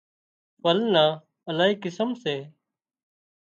ڦل 0.63 0.79
نان 0.93 1.11
الاهي 1.49 1.73
قسم 1.83 2.09
سي 2.21 2.35